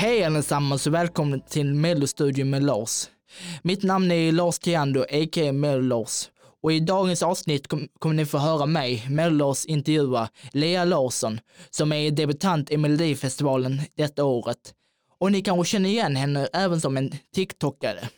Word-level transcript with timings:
Hej 0.00 0.24
allesammans 0.24 0.86
och 0.86 0.94
välkommen 0.94 1.40
till 1.40 1.74
Mellostudion 1.74 2.50
med 2.50 2.62
Lars. 2.62 3.08
Mitt 3.62 3.82
namn 3.82 4.10
är 4.10 4.32
Lars 4.32 4.58
Tiando, 4.58 5.00
a.k.a. 5.02 5.52
Mello-Lars. 5.52 6.28
Och 6.62 6.72
i 6.72 6.80
dagens 6.80 7.22
avsnitt 7.22 7.68
kom, 7.68 7.88
kommer 7.98 8.14
ni 8.14 8.26
få 8.26 8.38
höra 8.38 8.66
mig, 8.66 9.06
Mello-Lars, 9.10 9.66
intervjua 9.66 10.28
Lea 10.52 10.84
Larsson, 10.84 11.40
som 11.70 11.92
är 11.92 12.10
debutant 12.10 12.70
i 12.70 12.76
Melodifestivalen 12.76 13.80
detta 13.96 14.24
året. 14.24 14.74
Och 15.18 15.32
ni 15.32 15.42
kanske 15.42 15.70
känner 15.70 15.88
igen 15.88 16.16
henne 16.16 16.48
även 16.52 16.80
som 16.80 16.96
en 16.96 17.12
TikTokare. 17.34 18.08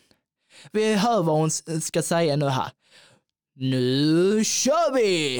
Vi 0.71 0.95
hör 0.95 1.23
vad 1.23 1.35
hon 1.35 1.51
ska 1.81 2.01
säga 2.01 2.35
nu 2.35 2.49
här. 2.49 2.71
Nu 3.55 4.43
kör 4.43 4.93
vi! 4.95 5.37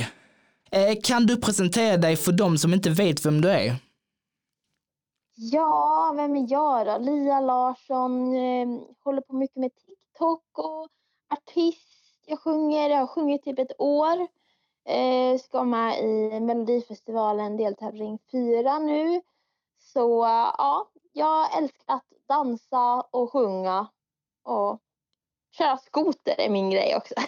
Eh, 0.71 1.01
kan 1.03 1.25
du 1.25 1.37
presentera 1.37 1.97
dig 1.97 2.15
för 2.15 2.31
de 2.31 2.57
som 2.57 2.73
inte 2.73 2.89
vet 2.89 3.25
vem 3.25 3.41
du 3.41 3.49
är? 3.49 3.75
Ja, 5.35 6.13
vem 6.15 6.35
är 6.35 6.51
jag 6.51 6.85
då? 6.85 6.97
Lia 6.97 7.39
Larsson, 7.39 8.35
eh, 8.35 8.67
håller 9.03 9.21
på 9.21 9.35
mycket 9.35 9.57
med 9.57 9.71
TikTok 9.75 10.43
och 10.53 10.87
artist. 11.29 12.23
Jag 12.25 12.39
sjunger, 12.39 12.89
jag 12.89 12.97
har 12.97 13.07
sjungit 13.07 13.43
typ 13.43 13.59
ett 13.59 13.81
år. 13.81 14.27
Eh, 14.85 15.39
ska 15.39 15.63
med 15.63 15.99
i 15.99 16.39
Melodifestivalen 16.39 17.57
deltävling 17.57 18.19
4 18.31 18.79
nu. 18.79 19.21
Så 19.79 20.23
ja, 20.57 20.89
jag 21.13 21.57
älskar 21.57 21.83
att 21.93 22.05
dansa 22.27 23.01
och 23.11 23.31
sjunga 23.31 23.87
och 24.43 24.79
köra 25.57 25.77
skoter 25.77 26.35
är 26.37 26.49
min 26.49 26.69
grej 26.69 26.95
också. 26.95 27.13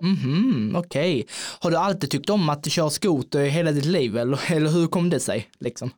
Mhm, 0.00 0.76
okej. 0.76 1.20
Okay. 1.20 1.34
Har 1.60 1.70
du 1.70 1.76
alltid 1.76 2.10
tyckt 2.10 2.30
om 2.30 2.48
att 2.48 2.70
köra 2.70 2.90
skoter 2.90 3.40
i 3.40 3.48
hela 3.48 3.72
ditt 3.72 3.84
liv 3.84 4.16
eller, 4.16 4.52
eller 4.52 4.70
hur 4.70 4.86
kom 4.86 5.10
det 5.10 5.20
sig 5.20 5.50
liksom? 5.58 5.90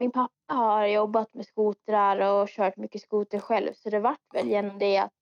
Min, 0.00 0.06
min 0.06 0.12
pappa 0.12 0.54
har 0.54 0.86
jobbat 0.86 1.34
med 1.34 1.46
skotrar 1.46 2.20
och 2.20 2.48
kört 2.48 2.76
mycket 2.76 3.02
skoter 3.02 3.38
själv 3.38 3.72
så 3.74 3.90
det 3.90 4.00
vart 4.00 4.34
väl 4.34 4.48
genom 4.48 4.78
det 4.78 4.98
att, 4.98 5.12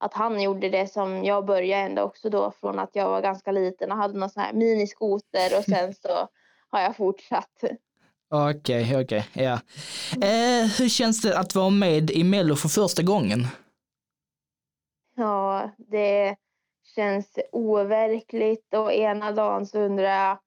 att 0.00 0.14
han 0.14 0.42
gjorde 0.42 0.68
det 0.68 0.92
som 0.92 1.24
jag 1.24 1.44
började 1.46 1.82
ändå 1.82 2.02
också 2.02 2.30
då 2.30 2.50
från 2.60 2.78
att 2.78 2.90
jag 2.92 3.08
var 3.08 3.22
ganska 3.22 3.52
liten 3.52 3.92
och 3.92 3.98
hade 3.98 4.18
någon 4.18 4.30
sån 4.30 4.42
här 4.42 4.52
miniskoter 4.52 5.58
och 5.58 5.64
sen 5.64 5.94
så 5.94 6.28
har 6.68 6.80
jag 6.80 6.96
fortsatt. 6.96 7.64
Okej, 8.30 8.82
okay, 8.84 9.04
okej, 9.04 9.24
okay, 9.32 9.44
ja. 9.44 9.60
Eh, 10.12 10.66
hur 10.78 10.88
känns 10.88 11.22
det 11.22 11.38
att 11.38 11.54
vara 11.54 11.70
med 11.70 12.10
i 12.10 12.24
Mello 12.24 12.56
för 12.56 12.68
första 12.68 13.02
gången? 13.02 13.46
Ja, 15.16 15.70
det 15.76 16.36
känns 16.94 17.38
overkligt 17.52 18.74
och 18.74 18.92
ena 18.92 19.32
dagen 19.32 19.66
så 19.66 19.78
undrar 19.78 20.28
jag 20.28 20.38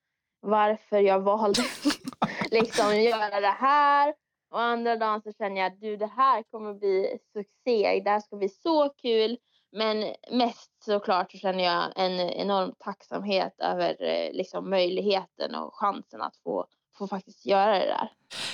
varför 0.45 0.99
jag 0.99 1.19
valde 1.19 1.61
liksom 2.51 3.01
göra 3.01 3.39
det 3.39 3.55
här 3.59 4.13
och 4.51 4.61
andra 4.61 4.95
dagen 4.95 5.21
så 5.21 5.33
känner 5.33 5.61
jag 5.61 5.71
att 5.71 5.81
du 5.81 5.97
det 5.97 6.11
här 6.17 6.43
kommer 6.43 6.73
bli 6.73 7.17
succé, 7.33 8.01
det 8.03 8.09
här 8.09 8.19
ska 8.19 8.35
bli 8.35 8.49
så 8.49 8.89
kul. 8.89 9.37
Men 9.71 10.13
mest 10.31 10.71
såklart 10.83 11.31
så 11.31 11.37
känner 11.37 11.63
jag 11.63 11.91
en 11.95 12.19
enorm 12.19 12.73
tacksamhet 12.79 13.55
över 13.59 14.03
eh, 14.03 14.33
liksom, 14.33 14.69
möjligheten 14.69 15.55
och 15.55 15.75
chansen 15.75 16.21
att 16.21 16.35
få, 16.43 16.65
få 16.97 17.07
faktiskt 17.07 17.45
göra 17.45 17.79
det 17.79 17.85
där. 17.85 18.11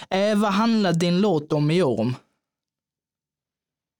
Eh, 0.09 0.41
vad 0.41 0.51
handlar 0.51 0.93
din 0.93 1.21
låt 1.21 1.53
om 1.53 1.71
i 1.71 1.83
år 1.83 1.99
om? 1.99 2.15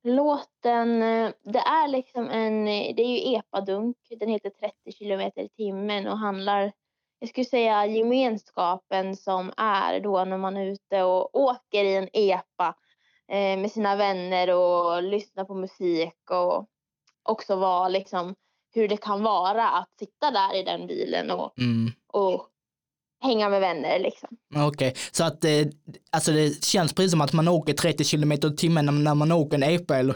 Låten, 0.03 1.01
eh, 1.01 1.31
det 1.43 1.59
är 1.59 1.87
liksom 1.87 2.29
en, 2.29 2.65
det 2.65 3.01
är 3.01 3.07
ju 3.07 3.35
epadunk, 3.35 3.97
den 4.19 4.29
heter 4.29 4.49
30 4.49 4.91
kilometer 4.91 5.41
i 5.41 5.49
timmen 5.49 6.07
och 6.07 6.17
handlar, 6.17 6.71
jag 7.21 7.29
skulle 7.29 7.45
säga 7.45 7.85
gemenskapen 7.85 9.15
som 9.15 9.53
är 9.57 9.99
då 9.99 10.25
när 10.25 10.37
man 10.37 10.57
är 10.57 10.65
ute 10.65 11.03
och 11.03 11.35
åker 11.35 11.83
i 11.83 11.95
en 11.95 12.09
epa 12.13 12.75
eh, 13.27 13.59
med 13.59 13.71
sina 13.71 13.95
vänner 13.95 14.55
och 14.55 15.03
lyssnar 15.03 15.45
på 15.45 15.55
musik 15.55 16.31
och 16.31 16.67
också 17.23 17.55
vara 17.55 17.89
liksom 17.89 18.35
hur 18.73 18.87
det 18.87 18.97
kan 18.97 19.23
vara 19.23 19.69
att 19.69 19.89
sitta 19.99 20.31
där 20.31 20.55
i 20.55 20.63
den 20.63 20.87
bilen 20.87 21.31
och, 21.31 21.59
mm. 21.59 21.91
och 22.07 22.47
hänga 23.21 23.49
med 23.49 23.61
vänner 23.61 23.99
liksom. 23.99 24.29
Okej, 24.55 24.67
okay. 24.67 24.93
så 25.11 25.23
att 25.23 25.45
eh, 25.45 25.51
alltså 26.11 26.31
det 26.31 26.65
känns 26.65 26.93
precis 26.93 27.11
som 27.11 27.21
att 27.21 27.33
man 27.33 27.47
åker 27.47 27.73
30 27.73 28.03
kilometer 28.03 28.53
i 28.53 28.55
timmen 28.55 28.85
när, 28.85 28.91
när 28.91 29.15
man 29.15 29.31
åker 29.31 29.57
en 29.57 29.63
epa 29.63 29.97
eller? 29.97 30.15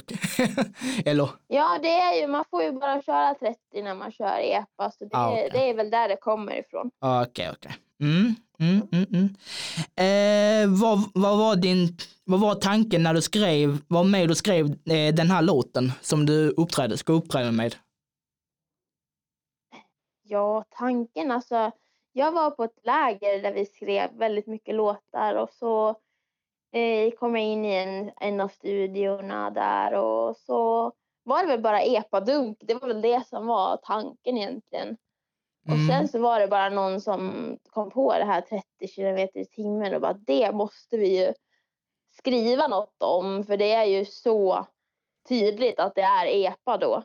eller? 1.06 1.30
Ja, 1.48 1.80
det 1.82 1.92
är 1.92 2.22
ju, 2.22 2.28
man 2.28 2.46
får 2.50 2.64
ju 2.64 2.72
bara 2.72 3.02
köra 3.02 3.34
30 3.34 3.58
när 3.84 3.96
man 3.96 4.12
kör 4.12 4.40
epa, 4.40 4.92
så 4.92 5.06
det, 5.06 5.10
ah, 5.14 5.32
okay. 5.32 5.50
det 5.50 5.70
är 5.70 5.74
väl 5.74 5.90
där 5.90 6.10
det 6.10 6.18
kommer 6.18 6.60
ifrån. 6.60 6.92
Okej, 7.00 7.50
okay, 7.50 7.50
okej. 7.52 7.76
Mm, 8.02 8.36
mm, 8.60 8.88
mm, 8.92 9.06
mm, 9.14 9.36
eh, 9.96 10.82
vad, 10.82 11.04
vad, 11.14 11.38
var 11.38 11.56
din, 11.56 11.98
vad 12.24 12.40
var 12.40 12.56
tanken 12.56 13.04
när 13.04 13.14
du 13.14 13.22
skrev, 13.22 13.78
var 13.88 14.04
med 14.04 14.32
och 14.32 14.38
skrev 14.38 14.66
eh, 14.66 15.16
den 15.16 15.32
här 15.32 15.42
låten 15.42 15.92
som 16.02 16.26
du 16.26 16.50
uppträdde, 16.50 16.98
ska 16.98 17.14
uppträda 17.14 17.52
med? 17.52 17.76
Ja, 20.28 20.64
tanken 20.70 21.32
alltså 21.32 21.72
jag 22.18 22.32
var 22.32 22.52
på 22.52 22.64
ett 22.64 22.80
läger 22.84 23.42
där 23.42 23.54
vi 23.54 23.66
skrev 23.66 24.10
väldigt 24.14 24.48
mycket 24.48 24.76
låtar 24.76 25.36
och 25.36 25.50
så 25.50 25.90
eh, 26.72 27.12
kom 27.12 27.36
jag 27.36 27.46
in 27.46 27.66
i 27.66 27.74
en, 27.76 28.12
en 28.20 28.40
av 28.40 28.48
studiorna 28.48 29.50
där 29.50 29.94
och 29.94 30.38
så 30.38 30.92
var 31.24 31.42
det 31.42 31.48
väl 31.48 31.62
bara 31.62 31.82
epadunk. 31.82 32.58
Det 32.62 32.74
var 32.74 32.88
väl 32.88 33.02
det 33.02 33.28
som 33.28 33.48
var 33.48 33.78
tanken 33.78 34.38
egentligen. 34.38 34.98
Mm. 35.68 35.80
Och 35.80 35.94
sen 35.94 36.08
så 36.08 36.20
var 36.20 36.40
det 36.40 36.48
bara 36.48 36.70
någon 36.70 37.02
som 37.02 37.58
kom 37.70 37.90
på 37.90 38.14
det 38.14 38.26
här 38.26 38.42
30 38.42 38.88
kilometer 38.88 39.40
i 39.40 39.46
timmen 39.46 39.96
och 39.96 40.02
bara 40.02 40.14
det 40.14 40.52
måste 40.52 40.98
vi 40.98 41.26
ju 41.26 41.34
skriva 42.18 42.68
något 42.68 43.02
om 43.04 43.44
för 43.44 43.58
det 43.58 43.72
är 43.72 43.86
ju 43.86 44.06
så 44.06 44.68
tydligt 45.30 45.80
att 45.80 45.96
det 45.96 46.02
är 46.02 46.26
epa 46.26 46.78
då. 46.78 47.04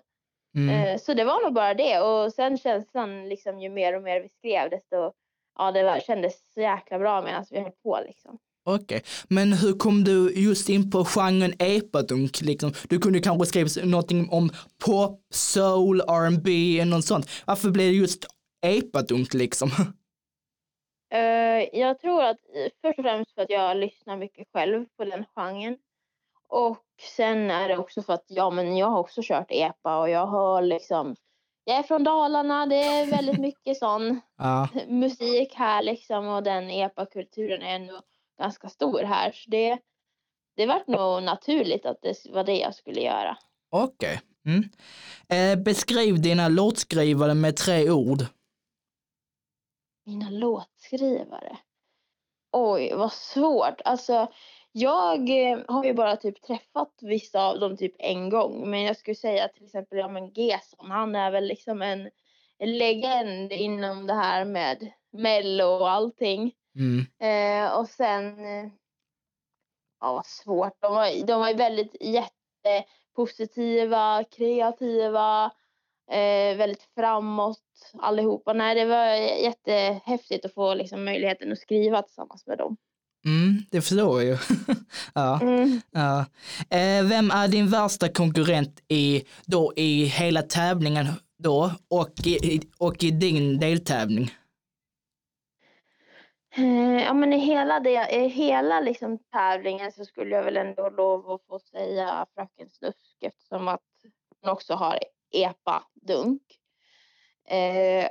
Mm. 0.56 0.68
Eh, 0.70 0.98
så 0.98 1.14
det 1.14 1.24
var 1.24 1.42
nog 1.44 1.54
bara 1.54 1.74
det 1.74 1.98
och 2.00 2.32
sen 2.32 2.58
känslan 2.58 3.28
liksom 3.28 3.60
ju 3.60 3.68
mer 3.68 3.96
och 3.96 4.02
mer 4.02 4.20
vi 4.20 4.28
skrev 4.28 4.70
desto 4.70 5.12
ja 5.58 5.72
det 5.72 5.82
var, 5.82 6.00
kändes 6.00 6.52
så 6.54 6.60
jäkla 6.60 6.98
bra 6.98 7.22
medan 7.22 7.44
vi 7.50 7.60
höll 7.60 7.72
på 7.82 8.00
liksom. 8.06 8.38
Okej, 8.64 8.84
okay. 8.84 9.00
men 9.28 9.52
hur 9.52 9.72
kom 9.72 10.04
du 10.04 10.32
just 10.34 10.68
in 10.68 10.90
på 10.90 11.04
genren 11.04 11.52
epadunk 11.58 12.40
liksom? 12.40 12.72
Du 12.88 12.98
kunde 12.98 13.20
kanske 13.20 13.46
skriva 13.46 13.86
någonting 13.86 14.28
om 14.30 14.50
pop, 14.84 15.20
soul, 15.30 16.00
R&B 16.00 16.78
eller 16.80 16.96
något 16.96 17.04
sånt. 17.04 17.30
Varför 17.46 17.70
blev 17.70 17.86
det 17.86 17.96
just 17.96 18.26
epadunk 18.66 19.34
liksom? 19.34 19.68
Uh, 21.14 21.78
jag 21.80 21.98
tror 21.98 22.22
att 22.22 22.38
först 22.82 22.98
och 22.98 23.04
främst 23.04 23.34
för 23.34 23.42
att 23.42 23.50
jag 23.50 23.76
lyssnar 23.76 24.16
mycket 24.16 24.48
själv 24.52 24.86
på 24.96 25.04
den 25.04 25.24
genren. 25.36 25.76
Och 26.50 26.84
sen 27.16 27.50
är 27.50 27.68
det 27.68 27.78
också 27.78 28.02
för 28.02 28.12
att 28.12 28.24
ja, 28.28 28.50
men 28.50 28.76
jag 28.76 28.86
har 28.86 28.98
också 28.98 29.20
kört 29.24 29.50
epa 29.50 29.98
och 29.98 30.10
jag 30.10 30.26
har 30.26 30.62
liksom 30.62 31.16
jag 31.64 31.78
är 31.78 31.82
från 31.82 32.04
Dalarna, 32.04 32.66
det 32.66 32.82
är 32.82 33.06
väldigt 33.06 33.40
mycket 33.40 33.78
sån 33.78 34.20
ja. 34.38 34.68
musik 34.88 35.54
här 35.54 35.82
liksom 35.82 36.28
och 36.28 36.42
den 36.42 36.70
epa-kulturen 36.70 37.62
är 37.62 37.76
ändå 37.76 38.00
ganska 38.38 38.68
stor 38.68 39.02
här. 39.02 39.32
Så 39.32 39.50
det, 39.50 39.78
det 40.56 40.66
var 40.66 40.82
nog 40.86 41.22
naturligt 41.22 41.86
att 41.86 42.02
det 42.02 42.26
var 42.30 42.44
det 42.44 42.58
jag 42.58 42.74
skulle 42.74 43.00
göra. 43.00 43.36
Okej. 43.70 44.20
Okay. 44.44 44.54
Mm. 44.54 44.70
Eh, 45.28 45.64
beskriv 45.64 46.22
dina 46.22 46.48
låtskrivare 46.48 47.34
med 47.34 47.56
tre 47.56 47.90
ord. 47.90 48.26
Mina 50.06 50.30
låtskrivare? 50.30 51.58
Oj, 52.52 52.92
vad 52.94 53.12
svårt. 53.12 53.80
Alltså, 53.84 54.32
jag 54.72 55.50
eh, 55.50 55.58
har 55.68 55.84
ju 55.84 55.94
bara 55.94 56.16
typ 56.16 56.42
träffat 56.42 56.92
vissa 57.00 57.42
av 57.42 57.60
dem 57.60 57.76
typ 57.76 57.94
en 57.98 58.30
gång. 58.30 58.70
Men 58.70 58.82
jag 58.82 58.96
skulle 58.96 59.14
säga 59.14 59.48
till 59.48 59.64
exempel, 59.64 59.98
ja 59.98 60.08
men 60.08 60.32
Gesson, 60.34 60.90
han 60.90 61.14
är 61.14 61.30
väl 61.30 61.44
liksom 61.44 61.82
en, 61.82 62.10
en 62.58 62.78
legend 62.78 63.52
inom 63.52 64.06
det 64.06 64.14
här 64.14 64.44
med 64.44 64.92
mello 65.12 65.64
och 65.64 65.90
allting. 65.90 66.54
Mm. 66.74 67.06
Eh, 67.18 67.72
och 67.78 67.88
sen, 67.88 68.44
eh, 68.44 68.66
ja 70.00 70.12
vad 70.12 70.26
svårt, 70.26 70.76
de 70.80 70.92
var, 70.92 71.26
de 71.26 71.40
var 71.40 71.54
väldigt 71.54 71.96
jättepositiva, 72.00 74.24
kreativa, 74.24 75.44
eh, 76.10 76.56
väldigt 76.56 76.88
framåt 76.94 77.92
allihopa. 77.98 78.52
Nej, 78.52 78.74
det 78.74 78.84
var 78.84 79.06
jättehäftigt 79.44 80.44
att 80.44 80.54
få 80.54 80.74
liksom 80.74 81.04
möjligheten 81.04 81.52
att 81.52 81.58
skriva 81.58 82.02
tillsammans 82.02 82.46
med 82.46 82.58
dem. 82.58 82.76
Mm, 83.24 83.62
det 83.70 83.80
förstår 83.80 84.22
jag 84.22 84.24
ju. 84.24 84.38
ja. 85.14 85.40
Mm. 85.42 85.80
ja. 85.90 86.20
Eh, 86.70 87.04
vem 87.04 87.30
är 87.30 87.48
din 87.48 87.68
värsta 87.70 88.08
konkurrent 88.08 88.82
i, 88.88 89.24
då, 89.46 89.72
i 89.76 90.04
hela 90.04 90.42
tävlingen 90.42 91.06
då 91.38 91.72
och 91.88 92.26
i, 92.26 92.60
och 92.78 93.04
i 93.04 93.10
din 93.10 93.58
deltävling? 93.58 94.30
Eh, 96.56 97.04
ja, 97.04 97.14
men 97.14 97.32
i 97.32 97.38
hela, 97.38 97.80
det, 97.80 98.08
i 98.10 98.28
hela 98.28 98.80
liksom 98.80 99.18
tävlingen 99.18 99.92
så 99.92 100.04
skulle 100.04 100.36
jag 100.36 100.42
väl 100.42 100.56
ändå 100.56 100.90
lov 100.90 101.30
att 101.30 101.46
få 101.46 101.58
säga 101.58 102.26
Fröken 102.34 102.68
Snusk 102.68 103.16
eftersom 103.20 103.68
att 103.68 103.80
hon 104.40 104.52
också 104.52 104.74
har 104.74 104.98
epa-dunk. 105.30 106.42
Eh, 107.48 108.04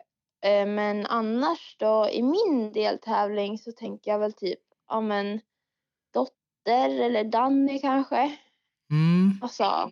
eh, 0.51 0.67
men 0.67 1.05
annars 1.05 1.75
då 1.79 2.09
i 2.11 2.21
min 2.21 2.71
deltävling 2.73 3.57
så 3.57 3.71
tänker 3.71 4.11
jag 4.11 4.19
väl 4.19 4.33
typ 4.33 4.59
ja 4.89 5.01
men 5.01 5.41
eller 6.69 7.23
Danny 7.23 7.79
kanske. 7.79 8.37
Mm. 8.91 9.39
Alltså, 9.41 9.91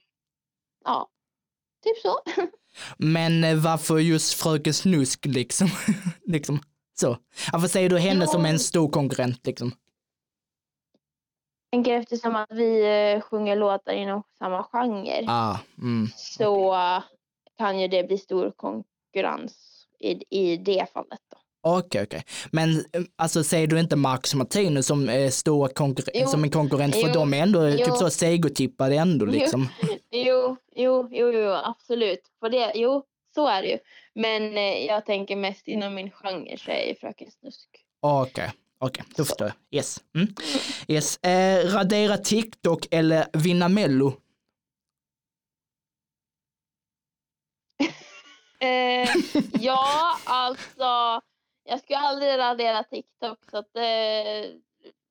ja, 0.85 1.09
typ 1.83 1.97
så. 1.97 2.19
Men 2.97 3.43
eh, 3.43 3.55
varför 3.55 3.97
just 3.97 4.41
Fröken 4.41 4.73
Snusk 4.73 5.25
liksom? 5.25 5.67
liksom 6.25 6.59
så. 6.93 7.17
Varför 7.51 7.67
säger 7.67 7.89
du 7.89 7.97
henne 7.97 8.25
Jo. 8.25 8.31
som 8.31 8.45
en 8.45 8.59
stor 8.59 8.89
konkurrent 8.89 9.45
liksom? 9.47 9.71
Jag 11.69 11.77
tänker 11.77 11.93
eftersom 11.99 12.35
att 12.35 12.51
vi 12.51 12.85
eh, 13.13 13.21
sjunger 13.21 13.55
låtar 13.55 13.93
inom 13.93 14.23
samma 14.37 14.63
genre 14.63 15.25
Ah, 15.27 15.59
mm. 15.77 16.07
så 16.15 16.75
kan 17.57 17.79
ju 17.79 17.87
det 17.87 18.03
bli 18.03 18.17
stor 18.17 18.51
konkurrens 18.51 19.87
i, 19.99 20.39
i 20.39 20.57
det 20.57 20.93
fallet. 20.93 21.21
Då. 21.31 21.37
Okej, 21.67 22.03
okej. 22.03 22.23
Men 22.51 22.69
eh, 22.79 23.01
alltså 23.15 23.43
säger 23.43 23.67
du 23.67 23.79
inte 23.79 23.95
Marcus 23.95 24.33
Martinus 24.33 24.85
som, 24.87 25.09
eh, 25.09 25.29
stora 25.29 25.67
konkur- 25.69 26.09
Jo. 26.13 26.27
som 26.27 26.43
en 26.43 26.49
konkurrent 26.49 26.95
för 26.95 27.07
Jo. 27.07 27.13
de 27.13 27.33
är 27.33 27.43
ändå 27.43 27.69
Jo. 27.69 27.85
typ 27.85 27.93
så 27.95 28.09
segertippade 28.09 28.95
ändå 28.95 29.25
liksom. 29.25 29.67
Jo, 30.11 30.57
jo, 30.75 31.07
jo, 31.11 31.31
jo, 31.33 31.51
absolut. 31.51 32.21
För 32.39 32.49
det, 32.49 32.71
jo, 32.75 33.03
så 33.35 33.47
är 33.47 33.61
det 33.61 33.67
ju. 33.67 33.77
Men 34.15 34.57
eh, 34.57 34.85
jag 34.85 35.05
tänker 35.05 35.35
mest 35.35 35.67
inom 35.67 35.93
min 35.95 36.11
genre 36.11 36.57
så 36.57 36.71
är 36.71 36.95
Fröken 36.99 37.31
Snusk. 37.31 37.69
Okej, 38.01 38.51
okej, 38.79 39.03
då 39.15 39.25
förstår 39.25 39.47
jag. 39.47 39.77
Yes. 39.77 39.97
Mm. 40.15 40.27
yes. 40.87 41.17
Eh, 41.17 41.65
radera 41.73 42.17
TikTok 42.17 42.87
eller 42.91 43.25
vinna 43.33 43.69
mello? 43.69 44.13
Eh, 48.59 49.09
ja, 49.59 50.17
alltså. 50.25 51.21
Jag 51.69 51.79
skulle 51.79 51.99
aldrig 51.99 52.37
radera 52.37 52.83
TikTok 52.83 53.39
så 53.51 53.57
att 53.57 53.75
eh, 53.75 54.51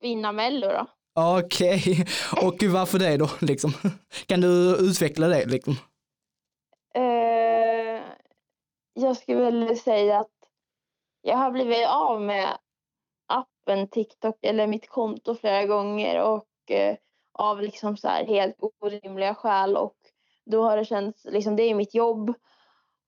vinna 0.01 0.33
Mello 0.33 0.69
då. 0.69 0.87
Okej, 1.15 2.07
och 2.43 2.63
varför 2.63 2.99
det 2.99 3.17
då 3.17 3.29
liksom? 3.41 3.73
Kan 4.27 4.41
du 4.41 4.77
utveckla 4.81 5.29
det 5.29 5.47
liksom? 5.47 5.75
Eh, 6.95 8.03
jag 8.95 9.17
skulle 9.17 9.51
väl 9.51 9.79
säga 9.79 10.19
att 10.21 10.33
jag 11.23 11.37
har 11.37 11.51
blivit 11.51 11.87
av 11.89 12.23
med 12.23 12.59
appen 13.27 13.89
TikTok 13.89 14.39
eller 14.43 14.67
mitt 14.67 14.89
konto 14.89 15.35
flera 15.35 15.67
gånger 15.67 16.23
och 16.23 16.71
eh, 16.71 16.97
av 17.33 17.63
liksom 17.63 17.97
så 17.97 18.09
här 18.09 18.25
helt 18.27 18.57
orimliga 18.81 19.35
skäl 19.35 19.77
och 19.77 19.97
då 20.47 20.63
har 20.63 20.77
det 20.77 20.85
känts 20.85 21.25
liksom 21.25 21.57
det 21.57 21.63
är 21.63 21.75
mitt 21.75 21.95
jobb 21.95 22.35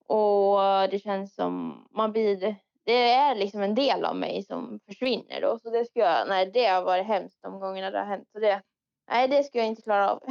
och 0.07 0.59
det 0.91 0.99
känns 1.03 1.35
som 1.35 1.83
man 1.91 2.11
blir 2.11 2.55
det 2.89 3.11
är 3.11 3.35
liksom 3.35 3.61
en 3.61 3.75
del 3.75 4.05
av 4.05 4.15
mig 4.15 4.43
som 4.43 4.79
försvinner 4.87 5.41
då 5.41 5.59
så 5.63 5.69
det 5.69 5.85
skulle 5.85 6.05
jag 6.05 6.27
nej 6.27 6.51
det 6.53 6.65
har 6.65 6.81
varit 6.83 7.05
hemskt 7.05 7.41
de 7.41 7.59
gångerna 7.59 7.91
det 7.91 7.97
har 7.99 8.05
hänt 8.05 8.27
så 8.31 8.39
det 8.39 8.61
nej 9.11 9.27
det 9.27 9.43
skulle 9.43 9.63
jag 9.63 9.69
inte 9.69 9.81
klara 9.81 10.11
av. 10.11 10.23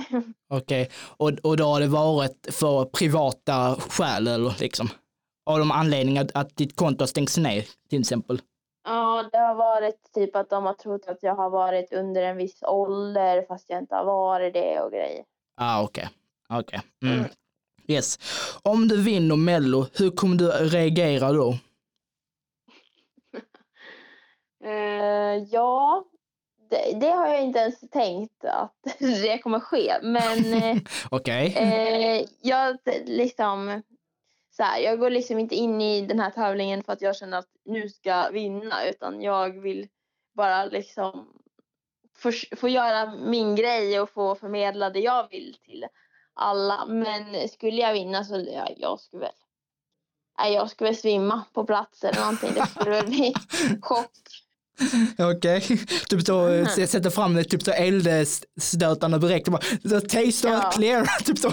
Okej, 0.50 0.90
och, 1.16 1.31
och 1.43 1.56
då 1.56 1.64
har 1.64 1.81
det 1.81 1.87
varit 1.87 2.46
för 2.50 2.84
privata 2.84 3.75
skäl 3.75 4.26
eller 4.26 4.60
liksom? 4.60 4.88
Av 5.46 5.58
de 5.58 5.70
anledningar 5.70 6.25
att, 6.25 6.37
att 6.37 6.56
ditt 6.56 6.76
konto 6.76 7.02
har 7.02 7.06
stängts 7.06 7.38
ner 7.38 7.64
till 7.90 8.00
exempel? 8.00 8.40
Ja, 8.84 9.28
det 9.32 9.38
har 9.38 9.54
varit 9.54 10.12
typ 10.14 10.37
att 10.37 10.50
de 10.50 10.64
har 10.64 10.75
trott 10.75 11.06
att 11.06 11.22
jag 11.22 11.34
har 11.34 11.50
varit 11.50 11.93
under 11.93 12.22
en 12.22 12.37
viss 12.37 12.62
ålder 12.62 13.44
fast 13.49 13.70
jag 13.70 13.78
inte 13.78 13.94
har 13.94 14.04
varit 14.04 14.54
det 14.54 14.81
och 14.81 14.90
grejer. 14.90 15.25
Ah, 15.56 15.82
okej. 15.82 16.08
Okej. 16.49 16.81
Mm. 17.02 17.19
Mm. 17.19 17.31
Yes. 17.87 18.19
Om 18.62 18.88
du 18.88 19.02
vinner 19.02 19.37
Mello, 19.37 19.87
hur 19.94 20.11
kommer 20.11 20.37
du 20.37 20.46
reagera 20.46 21.32
då? 21.32 21.54
Eh, 24.69 25.44
ja, 25.50 26.05
det, 26.70 26.99
det 27.00 27.11
har 27.11 27.26
jag 27.26 27.43
inte 27.43 27.59
ens 27.59 27.81
tänkt 27.91 28.44
att 28.44 28.76
det 28.99 29.38
kommer 29.38 29.61
ske. 29.61 29.99
Men 30.03 30.38
Okej. 31.11 31.56
eh, 31.56 32.26
jag 32.41 32.79
liksom 33.05 33.82
så 34.50 34.62
här, 34.62 34.81
jag 34.81 34.99
går 34.99 35.11
liksom 35.11 35.38
inte 35.38 35.55
in 35.55 35.81
i 35.81 36.06
den 36.06 36.20
här 36.20 36.31
tävlingen 36.31 36.82
för 36.82 36.93
att 36.93 37.03
jag 37.03 37.17
känner 37.17 37.38
att 37.38 37.50
nu 37.65 37.88
ska 37.88 38.31
vinna 38.31 38.85
utan 38.85 39.23
jag 39.23 39.61
vill 39.61 39.88
bara 40.35 40.65
liksom 40.65 41.29
få, 42.17 42.32
få 42.56 42.69
göra 42.69 43.14
min 43.17 43.56
grej 43.56 44.00
och 44.00 44.11
få 44.11 44.35
förmedla 44.35 44.91
det 44.91 45.00
jag 45.00 45.31
vill 45.31 45.56
till 45.64 45.87
alla. 46.35 46.87
Men 46.87 47.49
skulle 47.49 47.81
jag 47.82 47.93
vinna 47.93 48.25
så 48.25 48.47
ja, 48.55 48.69
jag 48.76 49.00
skulle 49.00 49.21
väl 49.21 49.32
Nej, 50.38 50.55
jag 50.55 50.71
skulle 50.71 50.91
väl 50.91 50.97
svimma 50.97 51.44
på 51.53 51.64
plats 51.64 52.05
eller 52.05 52.21
någonting. 52.21 52.53
Det 52.55 52.67
skulle 52.67 52.91
väl 52.91 53.06
bli 53.06 53.35
chock. 53.82 54.11
Okej. 55.19 55.60
Typ 56.08 56.26
så, 56.26 56.46
mm. 56.46 56.66
sätter 56.66 57.10
fram 57.10 57.34
det, 57.34 57.44
typ 57.44 57.62
så 57.62 57.70
eldstötande 57.70 59.19
direkt 59.19 59.48
och 59.48 59.52
bara, 59.52 59.62
the 60.00 60.00
taste 60.00 60.48
Ja. 60.48 60.54
are 60.62 60.72
clear, 60.72 61.06
typ 61.25 61.38
så. 61.38 61.52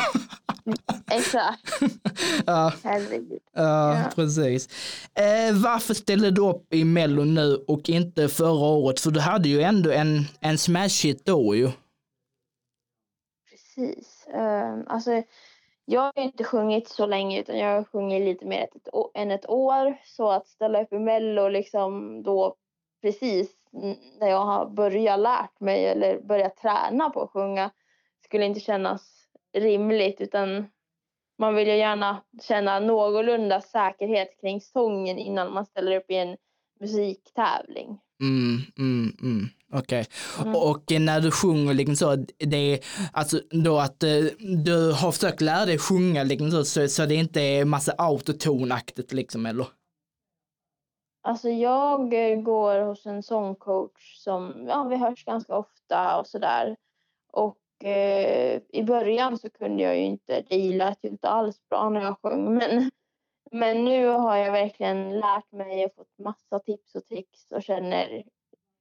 Exakt. 1.11 1.81
Ja, 2.45 2.73
Herregud. 2.83 3.39
ja, 3.53 3.93
Ja. 3.95 4.03
precis. 4.15 4.67
Eh, 5.13 5.55
varför 5.63 5.93
ställde 5.93 6.31
du 6.31 6.41
upp 6.41 6.73
i 6.73 6.83
Mello 6.83 7.23
nu 7.23 7.55
och 7.67 7.89
inte 7.89 8.29
förra 8.29 8.65
året? 8.67 8.99
För 8.99 9.11
du 9.11 9.19
hade 9.19 9.49
ju 9.49 9.61
ändå 9.61 9.91
en, 9.91 10.23
en 10.39 10.57
smash 10.57 11.03
hit 11.03 11.25
då 11.25 11.55
ju. 11.55 11.69
Precis. 13.49 14.27
Uh, 14.35 14.83
alltså, 14.87 15.23
jag 15.85 16.01
har 16.01 16.13
ju 16.15 16.23
inte 16.23 16.43
sjungit 16.43 16.87
så 16.87 17.05
länge 17.05 17.39
utan 17.39 17.57
jag 17.57 17.75
har 17.75 17.83
sjungit 17.83 18.21
lite 18.21 18.45
mer 18.45 18.63
ett, 18.63 18.87
än 19.13 19.31
ett 19.31 19.49
år. 19.49 19.97
Så 20.05 20.31
att 20.31 20.47
ställa 20.47 20.83
upp 20.83 20.93
i 20.93 20.99
Mello 20.99 21.49
liksom 21.49 22.23
då 22.23 22.55
precis 23.05 23.49
när 24.19 24.27
jag 24.27 24.45
har 24.45 24.69
börjat 24.69 25.19
lärt 25.19 25.59
mig 25.59 25.85
eller 25.85 26.21
börjat 26.21 26.57
träna 26.57 27.09
på 27.09 27.21
att 27.21 27.31
sjunga 27.31 27.71
skulle 28.23 28.45
inte 28.45 28.59
kännas 28.59 29.01
rimligt 29.57 30.21
utan 30.21 30.65
man 31.37 31.55
vill 31.55 31.67
ju 31.67 31.77
gärna 31.77 32.21
känna 32.41 32.79
någorlunda 32.79 33.61
säkerhet 33.61 34.41
kring 34.41 34.61
sången 34.61 35.17
innan 35.17 35.53
man 35.53 35.65
ställer 35.65 35.97
upp 35.97 36.11
i 36.11 36.15
en 36.15 36.37
musiktävling. 36.79 37.99
Mm, 38.21 38.61
mm, 38.77 39.17
mm. 39.21 39.47
Okej. 39.73 40.05
Mm. 40.41 40.55
Och 40.55 40.91
när 40.91 41.21
du 41.21 41.31
sjunger 41.31 41.73
liksom 41.73 41.95
så, 41.95 42.15
det 42.37 42.57
är 42.57 42.79
alltså 43.13 43.41
då 43.49 43.79
att 43.79 44.03
eh, 44.03 44.09
du 44.65 44.91
har 44.91 45.11
försökt 45.11 45.41
lära 45.41 45.65
dig 45.65 45.77
sjunga 45.77 46.23
liksom 46.23 46.51
så, 46.51 46.65
så, 46.65 46.87
så 46.87 47.05
det 47.05 47.15
inte 47.15 47.41
är 47.41 47.65
massa 47.65 47.93
autotonaktigt 47.97 49.13
liksom 49.13 49.45
eller? 49.45 49.67
Alltså 51.25 51.49
jag 51.49 52.13
eh, 52.13 52.41
går 52.41 52.79
hos 52.79 53.05
en 53.05 53.23
sångcoach 53.23 54.15
som, 54.17 54.65
ja 54.67 54.83
vi 54.83 54.95
hörs 54.95 55.25
ganska 55.25 55.57
ofta 55.57 56.19
och 56.19 56.27
sådär. 56.27 56.75
Och 57.31 57.85
eh, 57.85 58.61
i 58.69 58.83
början 58.83 59.37
så 59.37 59.49
kunde 59.49 59.83
jag 59.83 59.97
ju 59.97 60.03
inte, 60.03 60.43
det 60.49 60.57
lät 60.57 61.03
ju 61.03 61.09
inte 61.09 61.29
alls 61.29 61.69
bra 61.69 61.89
när 61.89 62.01
jag 62.01 62.19
sjöng. 62.21 62.53
Men, 62.53 62.91
men 63.51 63.85
nu 63.85 64.07
har 64.07 64.37
jag 64.37 64.51
verkligen 64.51 65.19
lärt 65.19 65.51
mig 65.51 65.85
och 65.85 65.95
fått 65.95 66.17
massa 66.17 66.59
tips 66.59 66.95
och 66.95 67.05
tricks 67.07 67.51
och 67.51 67.63
känner 67.63 68.23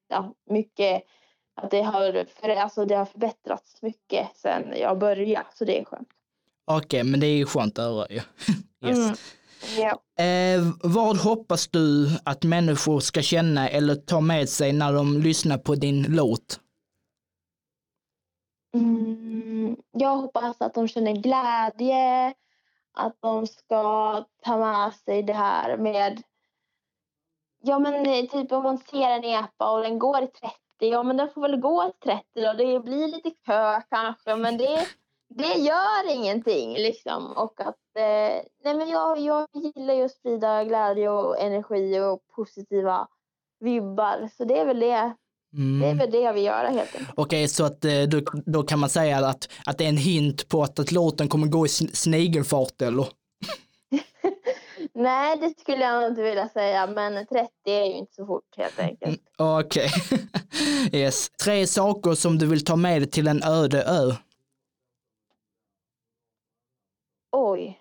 ja, 0.08 0.34
mycket 0.50 1.02
att 1.54 1.70
det 1.70 1.82
har, 1.82 2.24
för, 2.24 2.48
alltså 2.48 2.84
det 2.84 2.94
har 2.94 3.06
förbättrats 3.06 3.82
mycket 3.82 4.36
sen 4.36 4.74
jag 4.76 4.98
började. 4.98 5.46
Så 5.54 5.64
det 5.64 5.80
är 5.80 5.84
skönt. 5.84 6.08
Okej, 6.64 7.04
men 7.04 7.20
det 7.20 7.26
är 7.26 7.36
ju 7.36 7.46
skönt 7.46 7.78
att 7.78 7.84
höra 7.84 8.06
ju. 8.10 8.20
yes. 8.88 8.98
Mm. 8.98 9.14
Ja. 9.78 10.25
Eh, 10.25 10.62
vad 10.83 11.16
hoppas 11.16 11.68
du 11.68 12.09
att 12.25 12.44
människor 12.44 13.00
ska 13.00 13.23
känna 13.23 13.68
eller 13.68 13.94
ta 13.94 14.21
med 14.21 14.49
sig 14.49 14.73
när 14.73 14.92
de 14.92 15.18
lyssnar 15.18 15.59
på 15.59 15.75
din 15.75 16.06
låt? 16.09 16.61
Mm, 18.75 19.76
jag 19.92 20.16
hoppas 20.16 20.61
att 20.61 20.75
de 20.75 20.88
känner 20.88 21.12
glädje, 21.12 22.35
att 22.92 23.16
de 23.21 23.47
ska 23.47 24.25
ta 24.42 24.59
med 24.59 24.94
sig 24.94 25.23
det 25.23 25.33
här 25.33 25.76
med... 25.76 26.23
Ja, 27.62 27.78
men 27.78 28.28
typ 28.28 28.52
om 28.52 28.62
man 28.62 28.78
ser 28.78 29.11
en 29.11 29.25
epa 29.25 29.71
och 29.71 29.83
den 29.83 29.99
går 29.99 30.23
i 30.23 30.26
30, 30.26 30.54
ja 30.78 31.02
men 31.02 31.16
den 31.16 31.30
får 31.30 31.40
väl 31.40 31.61
gå 31.61 31.85
i 31.85 31.92
30 32.04 32.25
då. 32.35 32.52
Det 32.52 32.80
blir 32.80 33.09
lite 33.09 33.30
kö 33.47 33.80
kanske, 33.90 34.37
men 34.37 34.59
det, 34.59 34.87
det 35.28 35.54
gör 35.54 36.11
ingenting 36.14 36.73
liksom. 36.75 37.33
Och 37.37 37.61
att, 37.61 37.97
eh, 37.97 38.43
nej 38.64 38.75
men 38.76 38.88
jag, 38.88 39.19
jag 39.21 39.49
gillar 39.54 39.95
ju 39.95 40.04
att 40.04 40.12
sprida 40.12 40.64
glädje 40.64 41.09
och 41.11 41.40
energi 41.40 42.00
och 42.00 42.26
positiva 42.37 43.09
vibbar. 43.61 44.28
Så 44.37 44.45
det 44.45 44.59
är 44.59 44.64
väl 44.66 44.81
det, 44.81 44.87
det 44.87 44.97
är 44.97 45.14
Mm. 45.57 45.99
väl 45.99 46.11
det 46.11 46.19
jag 46.21 46.33
vill 46.33 46.45
göra 46.45 46.69
helt 46.69 46.95
enkelt. 46.95 47.11
Okej, 47.16 47.49
så 47.49 47.64
att 47.64 47.85
eh, 47.85 48.02
då, 48.02 48.21
då 48.47 48.62
kan 48.62 48.78
man 48.78 48.88
säga 48.88 49.16
att, 49.26 49.49
att 49.66 49.78
det 49.78 49.85
är 49.85 49.88
en 49.88 49.97
hint 49.97 50.49
på 50.49 50.62
att, 50.62 50.78
att 50.78 50.93
låten 50.93 51.28
kommer 51.28 51.47
gå 51.47 51.66
i 51.66 51.69
sn- 51.69 51.95
snigelfart 51.95 52.83
eller? 52.83 53.07
Nej, 54.95 55.37
det 55.37 55.61
skulle 55.61 55.85
jag 55.85 56.07
inte 56.09 56.23
vilja 56.23 56.49
säga, 56.49 56.87
men 56.87 57.26
30 57.26 57.49
är 57.64 57.85
ju 57.85 57.93
inte 57.93 58.14
så 58.14 58.26
fort 58.26 58.57
helt 58.57 58.78
enkelt. 58.78 59.21
Okej. 59.38 59.88
yes. 60.93 61.31
Tre 61.45 61.66
saker 61.66 62.14
som 62.14 62.38
du 62.38 62.47
vill 62.47 62.64
ta 62.64 62.76
med 62.76 63.02
dig 63.02 63.11
till 63.11 63.28
en 63.28 63.43
öde 63.43 63.83
ö. 63.85 64.12
Oj. 67.33 67.81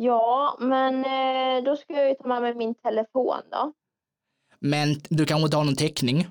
Ja, 0.00 0.56
men 0.60 1.04
eh, 1.04 1.64
då 1.64 1.76
ska 1.76 1.92
jag 1.92 2.08
ju 2.08 2.14
ta 2.14 2.28
med 2.28 2.42
mig 2.42 2.54
min 2.54 2.74
telefon 2.74 3.40
då. 3.50 3.72
Men 4.58 4.88
du 5.10 5.26
kanske 5.26 5.44
inte 5.44 5.56
har 5.56 5.64
någon 5.64 5.76
täckning? 5.76 6.26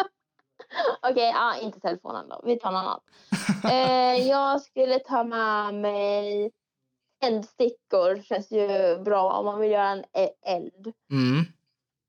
Okej, 1.02 1.30
ja, 1.34 1.56
inte 1.62 1.80
telefonen 1.80 2.28
då. 2.28 2.40
Vi 2.44 2.58
tar 2.58 2.72
någon 2.72 2.80
annan. 2.80 3.00
Eh, 3.64 4.28
jag 4.28 4.60
skulle 4.60 4.98
ta 4.98 5.24
med 5.24 5.74
mig 5.74 6.50
eldstickor. 7.22 8.22
Känns 8.22 8.50
ju 8.50 8.98
bra 8.98 9.32
om 9.32 9.44
man 9.44 9.60
vill 9.60 9.70
göra 9.70 9.88
en 9.88 10.04
e- 10.12 10.34
eld. 10.46 10.92
Mm. 11.10 11.44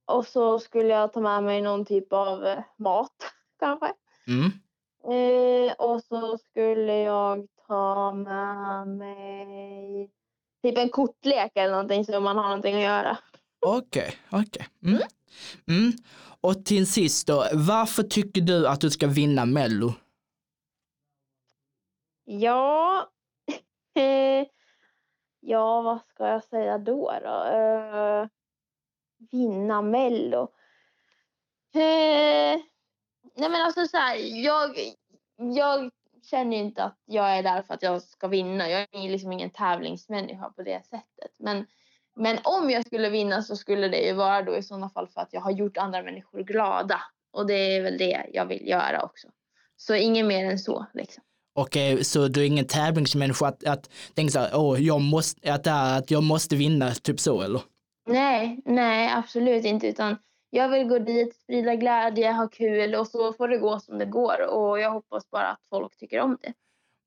Och 0.05 0.27
så 0.27 0.59
skulle 0.59 0.93
jag 0.93 1.13
ta 1.13 1.21
med 1.21 1.43
mig 1.43 1.62
någon 1.62 1.86
typ 1.86 2.13
av 2.13 2.45
eh, 2.45 2.63
mat 2.77 3.33
kanske. 3.59 3.93
Mm. 4.27 4.51
Eh, 5.03 5.74
och 5.74 6.03
så 6.03 6.38
skulle 6.38 6.97
jag 6.97 7.47
ta 7.67 8.13
med 8.13 8.88
mig 8.88 10.12
typ 10.69 10.77
en 10.77 10.89
kortlek 10.89 11.51
eller 11.55 11.71
någonting 11.71 12.05
så 12.05 12.19
man 12.19 12.38
har 12.38 12.43
någonting 12.43 12.75
att 12.75 12.81
göra. 12.81 13.17
Okej, 13.59 14.13
okej. 14.29 14.67
Mm. 14.83 15.01
Mm. 15.67 15.91
Och 16.41 16.65
till 16.65 16.91
sist 16.91 17.27
då, 17.27 17.45
varför 17.53 18.03
tycker 18.03 18.41
du 18.41 18.67
att 18.67 18.81
du 18.81 18.89
ska 18.89 19.07
vinna 19.07 19.45
Mello? 19.45 19.93
Ja, 22.25 23.09
ja 25.39 25.81
vad 25.81 26.00
ska 26.07 26.27
jag 26.27 26.43
säga 26.43 26.77
då? 26.77 27.13
då? 27.24 27.43
Eh, 27.43 28.27
vinna 29.31 29.81
Mello. 29.81 30.41
Eh, 31.74 32.59
nej 33.36 33.50
men 33.50 33.62
alltså 33.62 33.88
så 33.88 33.97
här, 33.97 34.15
jag, 34.43 34.77
jag 35.55 35.91
känner 36.29 36.57
ju 36.57 36.63
inte 36.63 36.84
att 36.84 36.98
jag 37.05 37.38
är 37.38 37.43
där 37.43 37.62
för 37.62 37.74
att 37.74 37.84
jag 37.84 38.01
ska 38.01 38.27
vinna. 38.27 38.69
Jag 38.69 38.81
är 38.81 39.10
liksom 39.10 39.31
ingen 39.31 39.50
tävlingsmänniska 39.50 40.50
på 40.50 40.63
det 40.63 40.86
sättet. 40.86 41.31
Men, 41.39 41.65
men 42.15 42.38
om 42.43 42.69
jag 42.69 42.86
skulle 42.86 43.10
vinna 43.10 43.41
så 43.41 43.55
skulle 43.55 43.88
det 43.88 44.01
ju 44.01 44.13
vara 44.13 44.41
då 44.41 44.57
i 44.57 44.63
sådana 44.63 44.89
fall 44.89 45.07
för 45.07 45.22
att 45.22 45.34
jag 45.34 45.41
har 45.41 45.51
gjort 45.51 45.77
andra 45.77 46.03
människor 46.03 46.43
glada. 46.43 47.01
Och 47.34 47.48
det 47.48 47.75
är 47.75 47.81
väl 47.81 47.98
det 47.98 48.25
jag 48.34 48.46
vill 48.46 48.67
göra 48.67 49.01
också. 49.03 49.27
Så 49.77 49.96
inget 49.96 50.25
mer 50.25 50.46
än 50.46 50.60
så 50.60 50.86
liksom. 50.93 51.24
Okej, 51.55 52.03
så 52.03 52.27
du 52.27 52.41
är 52.41 52.46
ingen 52.46 52.67
tävlingsmänniska 52.67 53.48
att, 53.48 53.67
att 53.67 53.89
tänka 54.13 54.31
så 54.31 54.39
här, 54.39 54.51
åh, 54.53 54.81
jag 54.81 55.01
måste, 55.01 55.53
att, 55.53 55.67
att 55.67 56.12
jag 56.12 56.24
måste 56.24 56.55
vinna, 56.55 56.91
typ 56.91 57.19
så 57.19 57.41
eller? 57.41 57.62
Nej, 58.07 58.62
nej 58.65 59.13
absolut 59.13 59.65
inte. 59.65 59.88
Utan 59.88 60.17
jag 60.50 60.70
vill 60.70 60.88
gå 60.88 61.00
dit, 61.00 61.36
sprida 61.36 61.75
glädje, 61.75 62.32
ha 62.32 62.48
kul 62.48 62.96
och 62.96 63.08
så 63.08 63.34
får 63.34 63.48
det 63.48 63.58
gå 63.58 63.80
som 63.80 63.98
det 63.98 64.06
går. 64.06 64.48
Och 64.50 64.80
jag 64.80 64.92
hoppas 64.92 65.30
bara 65.30 65.48
att 65.48 65.66
folk 65.70 65.98
tycker 65.98 66.20
om 66.20 66.38
det. 66.42 66.54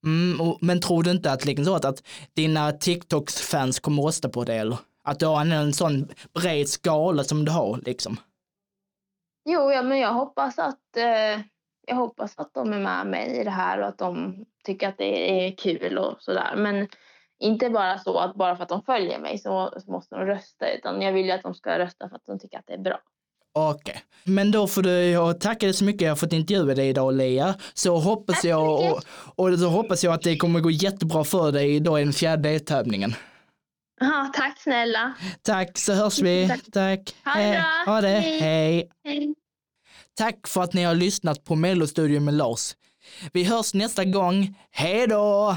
Mm, 0.06 0.40
och, 0.40 0.58
men 0.60 0.80
tror 0.80 1.02
du 1.02 1.10
inte 1.10 1.32
att, 1.32 1.44
liksom 1.44 1.64
så 1.64 1.74
att, 1.74 1.84
att 1.84 2.02
dina 2.34 2.72
TikToks-fans 2.72 3.80
kommer 3.80 4.02
rösta 4.02 4.28
på 4.28 4.44
det 4.44 4.54
eller? 4.54 4.78
Att 5.04 5.18
du 5.18 5.26
har 5.26 5.40
en, 5.40 5.52
en 5.52 5.72
sån 5.72 6.08
bred 6.34 6.68
skala 6.68 7.24
som 7.24 7.44
du 7.44 7.52
har 7.52 7.80
liksom? 7.86 8.16
Jo, 9.44 9.72
ja, 9.72 9.82
men 9.82 9.98
jag 9.98 10.12
hoppas 10.12 10.58
att 10.58 10.96
eh, 10.96 11.40
jag 11.86 11.96
hoppas 11.96 12.38
att 12.38 12.54
de 12.54 12.72
är 12.72 12.78
med 12.78 13.06
mig 13.06 13.40
i 13.40 13.44
det 13.44 13.50
här 13.50 13.80
och 13.80 13.88
att 13.88 13.98
de 13.98 14.44
tycker 14.64 14.88
att 14.88 14.98
det 14.98 15.46
är 15.46 15.56
kul 15.56 15.98
och 15.98 16.22
sådär. 16.22 16.54
Men 16.56 16.88
inte 17.38 17.70
bara 17.70 17.98
så 17.98 18.18
att 18.18 18.34
bara 18.34 18.56
för 18.56 18.62
att 18.62 18.68
de 18.68 18.82
följer 18.82 19.18
mig 19.18 19.38
så, 19.38 19.72
så 19.76 19.90
måste 19.90 20.16
de 20.16 20.26
rösta 20.26 20.72
utan 20.72 21.02
jag 21.02 21.12
vill 21.12 21.26
ju 21.26 21.32
att 21.32 21.42
de 21.42 21.54
ska 21.54 21.78
rösta 21.78 22.08
för 22.08 22.16
att 22.16 22.26
de 22.26 22.38
tycker 22.38 22.58
att 22.58 22.66
det 22.66 22.74
är 22.74 22.78
bra. 22.78 23.00
Okej, 23.54 24.02
men 24.24 24.50
då 24.50 24.66
får 24.66 24.82
du, 24.82 24.90
jag 24.90 25.40
tackar 25.40 25.66
dig 25.66 25.74
så 25.74 25.84
mycket, 25.84 26.02
jag 26.02 26.10
har 26.10 26.16
fått 26.16 26.32
intervjua 26.32 26.74
dig 26.74 26.88
idag 26.88 27.14
Lea. 27.14 27.54
Så 27.74 27.98
hoppas 27.98 28.44
jag, 28.44 28.92
och, 28.92 29.02
och 29.36 29.58
så 29.58 29.68
hoppas 29.68 30.04
jag 30.04 30.14
att 30.14 30.22
det 30.22 30.36
kommer 30.36 30.60
gå 30.60 30.70
jättebra 30.70 31.24
för 31.24 31.52
dig 31.52 31.74
idag 31.74 32.00
i 32.00 32.04
den 32.04 32.12
fjärde 32.12 32.48
deltävlingen. 32.48 33.14
Aha, 34.02 34.32
tack 34.34 34.60
snälla. 34.60 35.14
Tack, 35.42 35.78
så 35.78 35.92
hörs 35.92 36.18
vi. 36.18 36.48
Tack. 36.48 36.60
Tack. 36.72 37.14
Ha 37.24 37.40
det 37.40 37.50
bra. 37.50 37.92
Ha 37.92 38.00
det. 38.00 38.08
Hej. 38.08 38.40
Hej. 38.40 38.90
Hej. 39.04 39.34
Tack 40.14 40.48
för 40.48 40.62
att 40.62 40.72
ni 40.72 40.82
har 40.82 40.94
lyssnat 40.94 41.44
på 41.44 41.54
Mellostudion 41.54 42.24
med 42.24 42.34
Lars. 42.34 42.74
Vi 43.32 43.44
hörs 43.44 43.74
nästa 43.74 44.04
gång. 44.04 44.58
Hej 44.70 45.06
då! 45.06 45.56